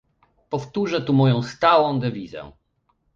[0.49, 2.51] Powtórzę tu moją stałą dewizę